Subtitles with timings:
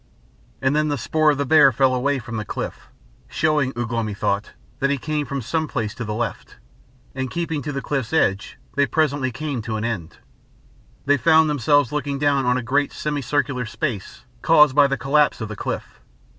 [0.63, 2.87] And then the spoor of the bear fell away from the cliff,
[3.27, 6.55] showing, Ugh lomi thought, that he came from some place to the left,
[7.13, 10.17] and keeping to the cliff's edge, they presently came to an end.
[11.05, 15.39] They found themselves looking down on a great semi circular space caused by the collapse
[15.39, 16.01] of the cliff.